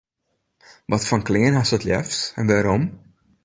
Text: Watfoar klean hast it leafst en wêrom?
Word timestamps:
Watfoar 0.89 1.21
klean 1.27 1.57
hast 1.57 1.75
it 1.77 1.87
leafst 1.87 2.23
en 2.39 2.47
wêrom? 2.51 2.83